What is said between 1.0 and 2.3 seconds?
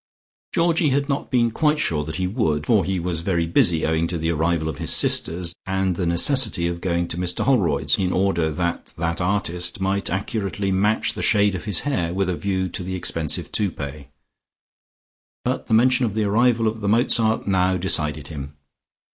not been quite sure that he